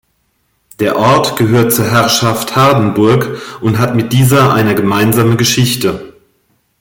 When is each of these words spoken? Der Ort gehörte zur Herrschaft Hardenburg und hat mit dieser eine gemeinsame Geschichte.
Der 0.79 0.97
Ort 0.97 1.37
gehörte 1.37 1.69
zur 1.75 1.85
Herrschaft 1.85 2.55
Hardenburg 2.55 3.39
und 3.61 3.77
hat 3.77 3.93
mit 3.95 4.13
dieser 4.13 4.51
eine 4.51 4.73
gemeinsame 4.73 5.35
Geschichte. 5.35 6.15